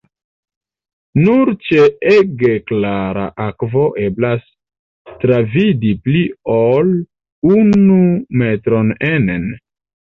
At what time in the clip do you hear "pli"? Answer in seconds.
6.09-6.27